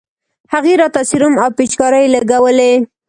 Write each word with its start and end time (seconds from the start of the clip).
هغې 0.53 0.73
راته 0.81 1.01
سيروم 1.09 1.35
او 1.43 1.49
پيچکارۍ 1.57 2.05
لګولې. 2.15 2.71